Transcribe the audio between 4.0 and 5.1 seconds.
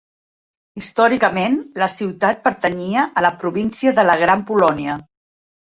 de la Gran Polònia.